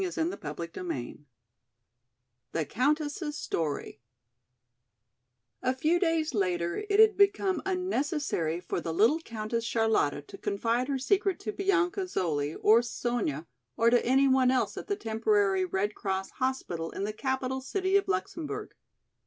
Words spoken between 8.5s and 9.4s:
for the little